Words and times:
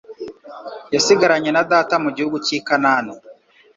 yasigaranye 0.93 1.49
na 1.53 1.63
data 1.71 1.95
mu 2.03 2.09
gihugu 2.15 2.37
cy 2.45 2.51
i 2.57 2.59
Kanani 2.67 3.13